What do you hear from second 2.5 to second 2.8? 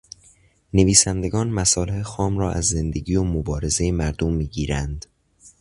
از